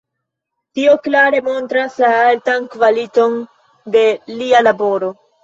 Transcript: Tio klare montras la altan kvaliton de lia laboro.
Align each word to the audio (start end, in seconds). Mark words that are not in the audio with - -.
Tio 0.77 0.95
klare 1.07 1.41
montras 1.47 1.99
la 2.05 2.09
altan 2.31 2.67
kvaliton 2.77 3.37
de 3.99 4.03
lia 4.41 4.65
laboro. 4.67 5.15